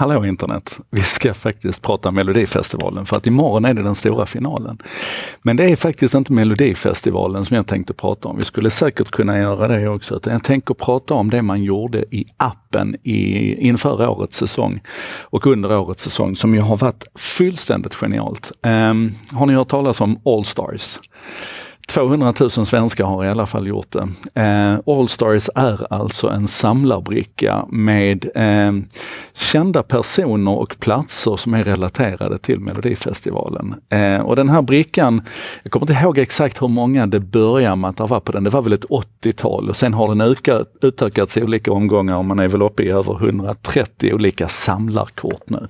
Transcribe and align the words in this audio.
hallå 0.00 0.26
internet, 0.26 0.78
vi 0.90 1.02
ska 1.02 1.34
faktiskt 1.34 1.82
prata 1.82 2.10
Melodifestivalen 2.10 3.06
för 3.06 3.16
att 3.16 3.26
imorgon 3.26 3.64
är 3.64 3.74
det 3.74 3.82
den 3.82 3.94
stora 3.94 4.26
finalen. 4.26 4.78
Men 5.42 5.56
det 5.56 5.64
är 5.64 5.76
faktiskt 5.76 6.14
inte 6.14 6.32
Melodifestivalen 6.32 7.44
som 7.44 7.56
jag 7.56 7.66
tänkte 7.66 7.94
prata 7.94 8.28
om. 8.28 8.36
Vi 8.36 8.44
skulle 8.44 8.70
säkert 8.70 9.10
kunna 9.10 9.38
göra 9.38 9.68
det 9.68 9.88
också. 9.88 10.20
Jag 10.24 10.44
tänker 10.44 10.74
prata 10.74 11.14
om 11.14 11.30
det 11.30 11.42
man 11.42 11.62
gjorde 11.62 12.04
i 12.10 12.24
appen 12.36 12.96
i, 13.02 13.54
inför 13.68 14.08
årets 14.08 14.36
säsong 14.36 14.80
och 15.22 15.46
under 15.46 15.78
årets 15.78 16.02
säsong 16.02 16.36
som 16.36 16.54
ju 16.54 16.60
har 16.60 16.76
varit 16.76 17.04
fullständigt 17.14 17.94
genialt. 17.94 18.52
Um, 18.62 19.14
har 19.32 19.46
ni 19.46 19.52
hört 19.52 19.68
talas 19.68 20.00
om 20.00 20.20
Allstars? 20.24 20.98
200 21.90 22.34
000 22.40 22.50
svenskar 22.50 23.04
har 23.04 23.24
i 23.24 23.28
alla 23.28 23.46
fall 23.46 23.66
gjort 23.66 23.92
det. 23.92 24.08
Eh, 24.42 24.78
Allstars 24.86 25.50
är 25.54 25.92
alltså 25.92 26.28
en 26.28 26.48
samlarbricka 26.48 27.66
med 27.68 28.30
eh, 28.34 28.72
kända 29.34 29.82
personer 29.82 30.58
och 30.58 30.76
platser 30.78 31.36
som 31.36 31.54
är 31.54 31.64
relaterade 31.64 32.38
till 32.38 32.60
Melodifestivalen. 32.60 33.74
Eh, 33.88 34.20
och 34.20 34.36
den 34.36 34.48
här 34.48 34.62
brickan, 34.62 35.22
jag 35.62 35.72
kommer 35.72 35.90
inte 35.90 36.02
ihåg 36.04 36.18
exakt 36.18 36.62
hur 36.62 36.68
många 36.68 37.06
det 37.06 37.20
började 37.20 37.76
med 37.76 37.90
att 37.90 37.96
det 37.96 38.06
var 38.06 38.20
på 38.20 38.32
den. 38.32 38.44
Det 38.44 38.50
var 38.50 38.62
väl 38.62 38.72
ett 38.72 38.84
80-tal 38.84 39.68
och 39.68 39.76
sen 39.76 39.94
har 39.94 40.08
den 40.08 40.20
utökat, 40.20 40.68
utökats 40.82 41.36
i 41.36 41.42
olika 41.42 41.72
omgångar 41.72 42.16
och 42.16 42.24
man 42.24 42.38
är 42.38 42.48
väl 42.48 42.62
uppe 42.62 42.82
i 42.82 42.90
över 42.90 43.24
130 43.26 44.14
olika 44.14 44.48
samlarkort 44.48 45.50
nu. 45.50 45.68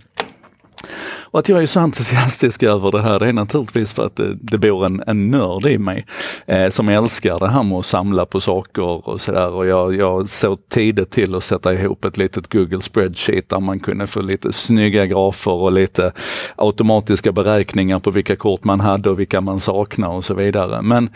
Och 1.33 1.39
att 1.39 1.49
jag 1.49 1.63
är 1.63 1.67
så 1.67 1.81
entusiastisk 1.81 2.63
över 2.63 2.93
det 2.93 3.03
här, 3.03 3.19
det 3.19 3.29
är 3.29 3.33
naturligtvis 3.33 3.93
för 3.93 4.07
att 4.07 4.17
det, 4.17 4.35
det 4.35 4.59
bor 4.59 4.87
en, 4.87 5.03
en 5.07 5.31
nörd 5.31 5.67
i 5.67 5.79
mig 5.79 6.07
eh, 6.47 6.69
som 6.69 6.89
älskar 6.89 7.39
det 7.39 7.49
här 7.49 7.63
med 7.63 7.79
att 7.79 7.87
samla 7.87 8.27
på 8.27 8.41
saker 8.41 9.09
och 9.09 9.21
sådär. 9.21 9.51
Och 9.51 9.67
jag, 9.67 9.95
jag 9.95 10.29
såg 10.29 10.69
tidigt 10.69 11.11
till 11.11 11.35
att 11.35 11.45
sätta 11.45 11.75
ihop 11.75 12.05
ett 12.05 12.19
litet 12.19 12.53
Google 12.53 12.81
spreadsheet 12.81 13.49
där 13.49 13.61
man 13.61 13.81
kunde 13.81 14.07
få 14.07 14.21
lite 14.21 14.53
snygga 14.53 15.07
grafer 15.07 15.53
och 15.53 15.73
lite 15.73 16.13
automatiska 16.57 17.33
beräkningar 17.33 17.99
på 17.99 18.11
vilka 18.11 18.37
kort 18.37 18.65
man 18.65 18.81
hade 18.81 19.11
och 19.11 19.21
vilka 19.21 19.41
man 19.41 19.61
saknar 19.61 20.09
och 20.09 20.25
så 20.25 20.35
vidare. 20.35 20.83
Men 20.83 21.11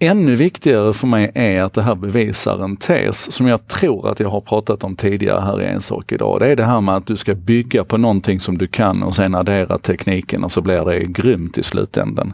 Ännu 0.00 0.34
viktigare 0.34 0.92
för 0.92 1.06
mig 1.06 1.30
är 1.34 1.62
att 1.62 1.72
det 1.72 1.82
här 1.82 1.94
bevisar 1.94 2.64
en 2.64 2.76
tes 2.76 3.32
som 3.32 3.46
jag 3.46 3.66
tror 3.66 4.08
att 4.08 4.20
jag 4.20 4.28
har 4.28 4.40
pratat 4.40 4.84
om 4.84 4.96
tidigare 4.96 5.40
här 5.40 5.62
i 5.62 5.66
En 5.66 5.80
sak 5.80 6.12
idag. 6.12 6.40
Det 6.40 6.46
är 6.46 6.56
det 6.56 6.64
här 6.64 6.80
med 6.80 6.96
att 6.96 7.06
du 7.06 7.16
ska 7.16 7.34
bygga 7.34 7.84
på 7.84 7.96
någonting 7.96 8.40
som 8.40 8.58
du 8.58 8.66
kan 8.66 9.02
och 9.02 9.14
sen 9.14 9.34
addera 9.34 9.78
tekniken 9.78 10.44
och 10.44 10.52
så 10.52 10.60
blir 10.60 10.84
det 10.84 11.04
grymt 11.04 11.58
i 11.58 11.62
slutändan. 11.62 12.32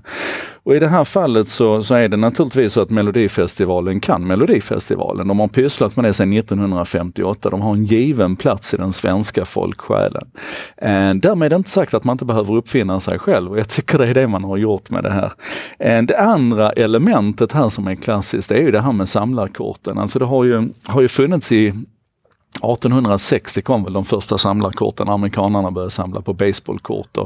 Och 0.64 0.76
i 0.76 0.78
det 0.78 0.88
här 0.88 1.04
fallet 1.04 1.48
så, 1.48 1.82
så 1.82 1.94
är 1.94 2.08
det 2.08 2.16
naturligtvis 2.16 2.72
så 2.72 2.80
att 2.80 2.90
Melodifestivalen 2.90 4.00
kan 4.00 4.26
Melodifestivalen. 4.26 5.28
De 5.28 5.40
har 5.40 5.48
pysslat 5.48 5.96
med 5.96 6.04
det 6.04 6.12
sedan 6.12 6.32
1958. 6.32 7.50
De 7.50 7.60
har 7.60 7.74
en 7.74 7.84
given 7.84 8.36
plats 8.36 8.74
i 8.74 8.76
den 8.76 8.92
svenska 8.92 9.44
folksjälen. 9.44 10.30
Eh, 10.76 11.14
därmed 11.14 11.46
är 11.46 11.50
det 11.50 11.56
inte 11.56 11.70
sagt 11.70 11.94
att 11.94 12.04
man 12.04 12.14
inte 12.14 12.24
behöver 12.24 12.54
uppfinna 12.54 13.00
sig 13.00 13.18
själv 13.18 13.50
och 13.50 13.58
jag 13.58 13.68
tycker 13.68 13.98
det 13.98 14.06
är 14.06 14.14
det 14.14 14.26
man 14.26 14.44
har 14.44 14.56
gjort 14.56 14.90
med 14.90 15.02
det 15.02 15.10
här. 15.10 15.32
Eh, 15.78 16.02
det 16.02 16.18
andra 16.18 16.72
elementet 16.72 17.52
här 17.52 17.68
som 17.68 17.86
är 17.86 17.94
klassiskt 17.94 18.48
det 18.48 18.54
är 18.54 18.62
ju 18.62 18.70
det 18.70 18.80
här 18.80 18.92
med 18.92 19.08
samlarkorten. 19.08 19.98
Alltså 19.98 20.18
det 20.18 20.24
har 20.24 20.44
ju, 20.44 20.68
har 20.84 21.00
ju 21.00 21.08
funnits 21.08 21.52
i 21.52 21.68
1860 21.68 23.62
kom 23.62 23.84
väl 23.84 23.92
de 23.92 24.04
första 24.04 24.38
samlarkorten, 24.38 25.08
amerikanerna 25.08 25.70
började 25.70 25.90
samla 25.90 26.20
på 26.20 26.32
baseballkort. 26.32 27.18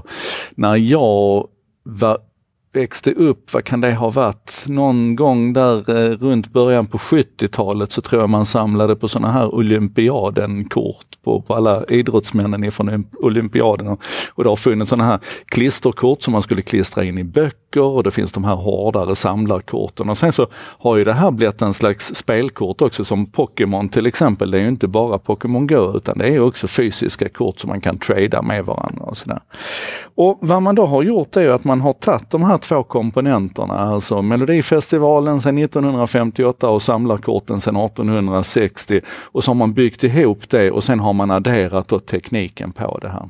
När 0.55 0.77
jag 0.77 1.48
var 1.83 2.19
växte 2.79 3.12
upp, 3.12 3.53
vad 3.53 3.65
kan 3.65 3.81
det 3.81 3.95
ha 3.95 4.11
varit, 4.11 4.65
någon 4.67 5.17
gång 5.17 5.53
där 5.53 5.91
eh, 5.91 6.17
runt 6.17 6.53
början 6.53 6.87
på 6.87 6.98
70-talet 6.98 7.93
så 7.93 8.01
tror 8.01 8.23
jag 8.23 8.31
man 8.31 8.45
samlade 8.45 8.97
på 8.97 9.09
sådana 9.09 9.33
här 9.33 9.55
olympiadenkort 9.55 11.06
på, 11.25 11.43
på 11.43 11.55
alla 11.55 11.84
idrottsmännen 11.84 12.65
ifrån 12.65 13.06
olympiaden. 13.12 13.97
Och 14.34 14.45
det 14.45 14.49
har 14.49 14.56
funnits 14.56 14.89
sådana 14.89 15.05
här 15.05 15.19
klisterkort 15.47 16.23
som 16.23 16.33
man 16.33 16.43
skulle 16.43 16.62
klistra 16.62 17.05
in 17.05 17.19
i 17.19 17.25
böcker 17.25 17.59
och 17.77 18.03
det 18.03 18.11
finns 18.11 18.33
de 18.33 18.45
här 18.45 18.55
hårdare 18.55 19.15
samlarkorten. 19.15 20.11
Och 20.11 20.19
sen 20.19 20.33
så 20.33 20.47
har 20.55 20.97
ju 20.97 21.05
det 21.05 21.12
här 21.12 21.31
blivit 21.31 21.62
en 21.62 21.75
slags 21.75 22.15
spelkort 22.15 22.83
också 22.83 23.05
som 23.05 23.27
Pokémon 23.27 23.89
till 23.89 24.06
exempel. 24.06 24.51
Det 24.51 24.59
är 24.59 24.62
ju 24.62 24.69
inte 24.69 24.89
bara 24.89 25.19
Pokémon 25.19 25.67
Go 25.67 25.97
utan 25.97 26.19
det 26.19 26.28
är 26.28 26.41
också 26.41 26.67
fysiska 26.67 27.28
kort 27.28 27.59
som 27.59 27.69
man 27.69 27.81
kan 27.81 27.99
trada 27.99 28.43
med 28.43 28.65
varandra 28.65 29.05
och 29.05 29.17
sådär. 29.17 29.41
Och 30.15 30.39
vad 30.41 30.62
man 30.62 30.75
då 30.75 30.87
har 30.87 31.03
gjort 31.03 31.37
är 31.37 31.51
att 31.51 31.65
man 31.65 31.81
har 31.81 31.93
tagit 31.93 32.31
de 32.31 32.43
här 32.43 32.59
två 32.59 32.83
komponenterna, 32.83 33.78
alltså 33.78 34.23
Melodifestivalen 34.23 35.41
sedan 35.41 35.59
1958 35.59 36.69
och 36.69 36.83
samlarkorten 36.83 37.61
sedan 37.61 37.77
1860 37.77 39.01
och 39.23 39.45
så 39.45 39.51
har 39.51 39.55
man 39.55 39.73
byggt 39.73 40.05
ihop 40.05 40.49
det 40.49 40.71
och 40.71 40.84
sen 40.84 41.01
har 41.01 41.12
man 41.12 41.31
adderat 41.31 41.89
då 41.89 41.99
tekniken 41.99 42.73
på 42.73 42.99
det 42.99 43.09
här. 43.09 43.28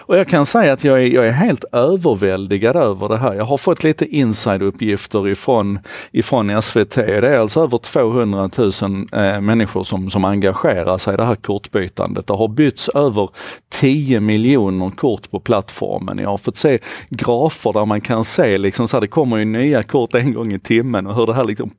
Och 0.00 0.18
jag 0.18 0.28
kan 0.28 0.46
säga 0.46 0.72
att 0.72 0.84
jag 0.84 1.02
är, 1.02 1.06
jag 1.06 1.26
är 1.26 1.32
helt 1.32 1.64
överväldigad 1.72 2.76
över 2.76 3.08
det 3.08 3.18
här. 3.18 3.34
Jag 3.34 3.44
har 3.44 3.56
fått 3.56 3.84
lite 3.84 4.06
insideuppgifter 4.06 5.28
ifrån, 5.28 5.78
ifrån 6.12 6.62
SVT. 6.62 6.94
Det 6.94 7.28
är 7.28 7.40
alltså 7.40 7.62
över 7.62 7.78
200 7.78 8.50
000 8.56 8.70
eh, 9.12 9.40
människor 9.40 9.84
som, 9.84 10.10
som 10.10 10.24
engagerar 10.24 10.98
sig 10.98 11.14
i 11.14 11.16
det 11.16 11.24
här 11.24 11.36
kortbytandet. 11.36 12.26
Det 12.26 12.34
har 12.34 12.48
bytts 12.48 12.88
över 12.88 13.28
10 13.68 14.20
miljoner 14.20 14.90
kort 14.90 15.30
på 15.30 15.40
plattformen. 15.40 16.18
Jag 16.18 16.30
har 16.30 16.38
fått 16.38 16.56
se 16.56 16.78
grafer 17.08 17.72
där 17.72 17.86
man 17.86 18.00
kan 18.00 18.24
se 18.24 18.58
liksom 18.58 18.88
så 18.88 18.96
här, 18.96 19.00
det 19.00 19.08
kommer 19.08 19.36
ju 19.36 19.44
nya 19.44 19.82
kort 19.82 20.14
en 20.14 20.32
gång 20.32 20.52
i 20.52 20.58
timmen 20.58 21.06
och 21.06 21.14
hur 21.14 21.26
det 21.26 21.34
här 21.34 21.44
liksom 21.44 21.70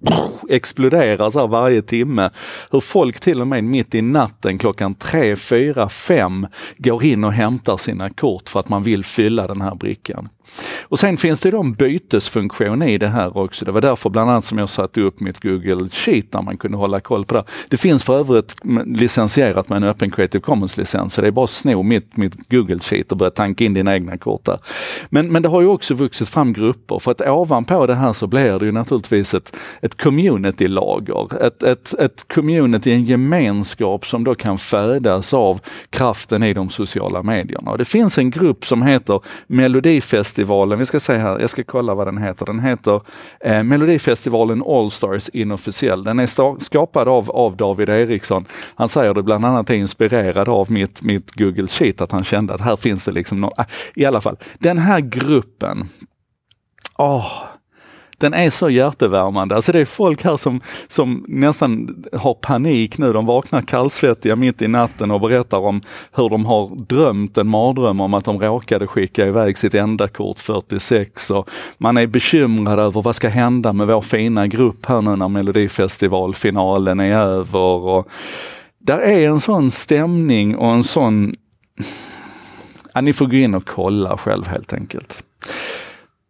exploderar 0.49 1.29
så 1.29 1.39
här 1.39 1.47
varje 1.47 1.81
timme. 1.81 2.29
Hur 2.71 2.79
folk 2.79 3.19
till 3.19 3.41
och 3.41 3.47
med 3.47 3.63
mitt 3.63 3.95
i 3.95 4.01
natten 4.01 4.57
klockan 4.57 4.95
3, 4.95 5.35
4, 5.35 5.89
5 5.89 6.47
går 6.77 7.03
in 7.03 7.23
och 7.23 7.33
hämtar 7.33 7.77
sina 7.77 8.09
kort 8.21 8.49
för 8.49 8.59
att 8.59 8.69
man 8.69 8.83
vill 8.83 9.03
fylla 9.03 9.47
den 9.47 9.61
här 9.61 9.75
brickan. 9.75 10.29
Och 10.81 10.99
sen 10.99 11.17
finns 11.17 11.39
det 11.39 11.51
då 11.51 11.59
en 11.59 11.73
bytesfunktion 11.73 12.81
i 12.83 12.97
det 12.97 13.07
här 13.07 13.37
också. 13.37 13.65
Det 13.65 13.71
var 13.71 13.81
därför 13.81 14.09
bland 14.09 14.29
annat 14.29 14.45
som 14.45 14.57
jag 14.57 14.69
satte 14.69 15.01
upp 15.01 15.19
mitt 15.19 15.39
Google 15.39 15.89
Sheet 15.89 16.31
där 16.31 16.41
man 16.41 16.57
kunde 16.57 16.77
hålla 16.77 16.99
koll 16.99 17.25
på 17.25 17.35
det. 17.35 17.43
Det 17.69 17.77
finns 17.77 18.03
för 18.03 18.19
övrigt 18.19 18.55
licensierat 18.85 19.69
med 19.69 19.77
en 19.77 19.83
öppen 19.83 20.11
Creative 20.11 20.41
Commons-licens, 20.41 21.13
så 21.13 21.21
det 21.21 21.27
är 21.27 21.31
bara 21.31 21.43
att 21.43 21.49
sno 21.49 21.83
mitt, 21.83 22.17
mitt 22.17 22.49
Google 22.49 22.79
Sheet 22.79 23.11
och 23.11 23.17
börja 23.17 23.31
tanka 23.31 23.63
in 23.63 23.73
dina 23.73 23.93
egna 23.93 24.17
kort 24.17 24.45
där. 24.45 24.59
Men, 25.09 25.31
men 25.31 25.41
det 25.41 25.49
har 25.49 25.61
ju 25.61 25.67
också 25.67 25.93
vuxit 25.93 26.29
fram 26.29 26.53
grupper, 26.53 26.99
för 26.99 27.11
att 27.11 27.21
ovanpå 27.21 27.85
det 27.85 27.95
här 27.95 28.13
så 28.13 28.27
blir 28.27 28.59
det 28.59 28.65
ju 28.65 28.71
naturligtvis 28.71 29.33
ett, 29.33 29.55
ett 29.81 30.01
community-lager. 30.01 31.45
Ett, 31.45 31.63
ett, 31.63 31.93
ett 31.93 32.25
community, 32.27 32.91
en 32.91 33.05
gemenskap 33.05 34.05
som 34.05 34.23
då 34.23 34.35
kan 34.35 34.57
födas 34.57 35.33
av 35.33 35.59
kraften 35.89 36.43
i 36.43 36.53
de 36.53 36.69
sociala 36.69 37.23
medierna. 37.23 37.71
Och 37.71 37.77
det 37.77 37.85
finns 37.85 38.17
en 38.17 38.31
grupp 38.31 38.65
som 38.65 38.81
heter 38.81 39.19
Melodifest 39.47 40.30
Melodifestivalen, 40.31 40.79
vi 40.79 40.85
ska 40.85 40.99
se 40.99 41.17
här, 41.17 41.39
jag 41.39 41.49
ska 41.49 41.63
kolla 41.63 41.93
vad 41.93 42.07
den 42.07 42.17
heter. 42.17 42.45
Den 42.45 42.59
heter 42.59 43.01
eh, 43.39 43.63
Melodifestivalen 43.63 44.63
Allstars 44.63 45.29
inofficiell. 45.29 46.03
Den 46.03 46.19
är 46.19 46.59
skapad 46.59 47.07
av, 47.07 47.31
av 47.31 47.55
David 47.57 47.89
Eriksson. 47.89 48.45
Han 48.75 48.89
säger 48.89 49.13
det 49.13 49.23
bland 49.23 49.45
annat 49.45 49.69
är 49.69 49.73
inspirerad 49.75 50.49
av 50.49 50.71
mitt, 50.71 51.01
mitt 51.01 51.31
Google 51.31 51.67
Sheet, 51.67 52.01
att 52.01 52.11
han 52.11 52.23
kände 52.23 52.53
att 52.53 52.61
här 52.61 52.75
finns 52.75 53.05
det 53.05 53.11
liksom 53.11 53.41
något. 53.41 53.59
Äh, 53.59 53.65
I 53.95 54.05
alla 54.05 54.21
fall, 54.21 54.37
den 54.59 54.77
här 54.77 54.99
gruppen, 54.99 55.89
åh, 56.97 57.43
den 58.21 58.33
är 58.33 58.49
så 58.49 58.69
hjärtevärmande. 58.69 59.55
Alltså 59.55 59.71
det 59.71 59.79
är 59.79 59.85
folk 59.85 60.23
här 60.23 60.37
som, 60.37 60.61
som 60.87 61.25
nästan 61.27 62.03
har 62.13 62.33
panik 62.33 62.97
nu. 62.97 63.13
De 63.13 63.25
vaknar 63.25 63.61
kallsvettiga 63.61 64.35
mitt 64.35 64.61
i 64.61 64.67
natten 64.67 65.11
och 65.11 65.21
berättar 65.21 65.57
om 65.57 65.81
hur 66.11 66.29
de 66.29 66.45
har 66.45 66.75
drömt 66.75 67.37
en 67.37 67.47
mardröm 67.47 67.99
om 67.99 68.13
att 68.13 68.25
de 68.25 68.39
råkade 68.39 68.87
skicka 68.87 69.27
iväg 69.27 69.57
sitt 69.57 69.73
enda 69.73 70.07
kort 70.07 70.39
46 70.39 71.31
och 71.31 71.49
man 71.77 71.97
är 71.97 72.07
bekymrad 72.07 72.79
över 72.79 73.01
vad 73.01 73.15
ska 73.15 73.29
hända 73.29 73.73
med 73.73 73.87
vår 73.87 74.01
fina 74.01 74.47
grupp 74.47 74.85
här 74.85 75.01
nu 75.01 75.15
när 75.15 75.27
Melodifestivalfinalen 75.27 76.99
är 76.99 77.15
över. 77.15 77.59
Och 77.59 78.07
där 78.79 78.99
är 78.99 79.29
en 79.29 79.39
sån 79.39 79.71
stämning 79.71 80.55
och 80.55 80.73
en 80.73 80.83
sån... 80.83 81.35
Ja, 82.93 83.01
ni 83.01 83.13
får 83.13 83.25
gå 83.25 83.35
in 83.35 83.55
och 83.55 83.67
kolla 83.67 84.17
själv 84.17 84.47
helt 84.47 84.73
enkelt. 84.73 85.23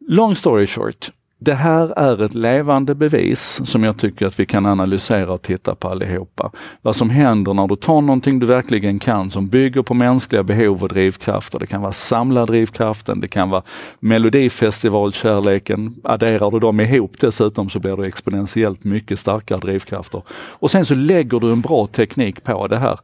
Long 0.07 0.35
story 0.35 0.67
short. 0.67 1.11
Det 1.43 1.53
här 1.53 1.99
är 1.99 2.21
ett 2.21 2.33
levande 2.33 2.95
bevis 2.95 3.61
som 3.63 3.83
jag 3.83 3.97
tycker 3.97 4.25
att 4.25 4.39
vi 4.39 4.45
kan 4.45 4.65
analysera 4.65 5.33
och 5.33 5.41
titta 5.41 5.75
på 5.75 5.89
allihopa. 5.89 6.51
Vad 6.81 6.95
som 6.95 7.09
händer 7.09 7.53
när 7.53 7.67
du 7.67 7.75
tar 7.75 8.01
någonting 8.01 8.39
du 8.39 8.45
verkligen 8.45 8.99
kan 8.99 9.29
som 9.29 9.47
bygger 9.47 9.81
på 9.81 9.93
mänskliga 9.93 10.43
behov 10.43 10.83
och 10.83 10.89
drivkrafter. 10.89 11.59
Det 11.59 11.67
kan 11.67 11.81
vara 11.81 11.91
samlardrivkraften, 11.91 13.19
det 13.19 13.27
kan 13.27 13.49
vara 13.49 13.63
melodifestivalkärleken. 13.99 15.95
Adderar 16.03 16.51
du 16.51 16.59
dem 16.59 16.79
ihop 16.79 17.13
dessutom 17.19 17.69
så 17.69 17.79
blir 17.79 17.97
det 17.97 18.07
exponentiellt 18.07 18.83
mycket 18.83 19.19
starkare 19.19 19.59
drivkrafter. 19.59 20.23
Och 20.31 20.71
sen 20.71 20.85
så 20.85 20.95
lägger 20.95 21.39
du 21.39 21.51
en 21.51 21.61
bra 21.61 21.87
teknik 21.87 22.43
på 22.43 22.67
det 22.67 22.77
här 22.77 22.99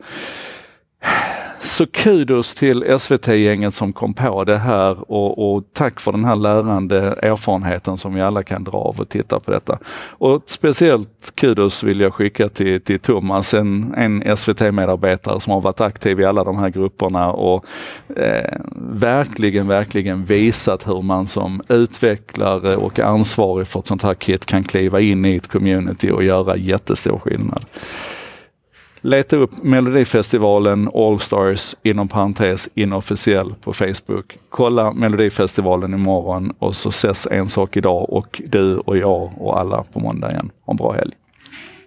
så 1.78 1.86
kudos 1.86 2.54
till 2.54 3.00
SVT-gänget 3.00 3.74
som 3.74 3.94
kom 3.94 4.14
på 4.14 4.44
det 4.44 4.58
här 4.58 5.12
och, 5.12 5.56
och, 5.56 5.64
tack 5.74 6.00
för 6.00 6.12
den 6.12 6.26
här 6.26 6.36
lärande 6.36 6.98
erfarenheten 7.22 7.98
som 7.98 8.14
vi 8.14 8.22
alla 8.22 8.44
kan 8.44 8.64
dra 8.64 8.78
av 8.78 9.00
och 9.00 9.10
titta 9.10 9.40
på 9.40 9.52
detta. 9.52 9.80
Och 10.10 10.44
speciellt 10.46 11.36
kudos 11.36 11.84
vill 11.84 12.00
jag 12.00 12.14
skicka 12.14 12.50
till, 12.50 12.82
till 12.82 13.00
Thomas, 13.00 13.54
en, 13.54 13.94
en 13.98 14.38
SVT-medarbetare 14.38 15.40
som 15.40 15.54
har 15.54 15.62
varit 15.62 15.82
aktiv 15.82 16.20
i 16.20 16.26
alla 16.26 16.44
de 16.44 16.58
här 16.58 16.70
grupperna 16.70 17.32
och 17.32 17.66
eh, 18.16 18.58
verkligen, 18.92 19.68
verkligen 19.68 20.26
visat 20.26 20.88
hur 20.88 21.02
man 21.02 21.28
som 21.28 21.62
utvecklare 21.68 22.76
och 22.76 23.00
ansvarig 23.00 23.68
för 23.68 23.80
ett 23.80 23.88
sånt 23.88 24.04
här 24.04 24.14
kit 24.14 24.46
kan 24.46 24.64
kliva 24.64 25.00
in 25.00 25.26
i 25.26 25.36
ett 25.36 25.48
community 25.48 26.12
och 26.12 26.24
göra 26.24 26.58
jättestor 26.58 27.20
skillnad. 27.20 27.66
Leta 29.02 29.36
upp 29.36 29.64
Melodifestivalen 29.64 30.90
Allstars 30.94 31.76
inom 31.84 32.08
parentes 32.08 32.70
inofficiell 32.74 33.56
på 33.62 33.74
Facebook. 33.74 34.38
Kolla 34.50 34.94
Melodifestivalen 34.94 35.94
imorgon 35.94 36.54
och 36.60 36.76
så 36.76 36.90
ses 36.90 37.28
En 37.32 37.48
sak 37.48 37.78
idag 37.78 38.10
och 38.10 38.42
du 38.46 38.78
och 38.78 38.98
jag 38.98 39.32
och 39.38 39.60
alla 39.60 39.84
på 39.84 40.00
måndag 40.00 40.32
igen. 40.32 40.52
Ha 40.66 40.72
en 40.72 40.78
bra 40.78 40.92
helg! 40.92 41.14